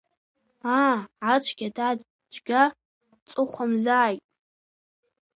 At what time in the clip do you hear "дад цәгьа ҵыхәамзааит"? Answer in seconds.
1.75-4.23